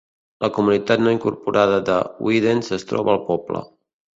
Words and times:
La 0.45 0.47
comunitat 0.53 1.03
no 1.07 1.13
incorporada 1.17 1.77
de 1.91 1.99
Weedens 2.29 2.73
es 2.79 2.89
troba 2.93 3.15
al 3.17 3.25
poble. 3.29 3.63